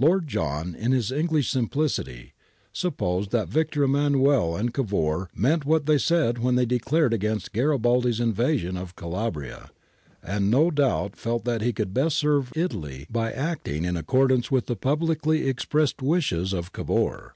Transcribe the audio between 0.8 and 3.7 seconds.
his English simplicity, supposed that